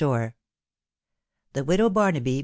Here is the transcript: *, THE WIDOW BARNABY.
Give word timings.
*, 0.01 0.01
THE 1.53 1.63
WIDOW 1.63 1.91
BARNABY. 1.91 2.39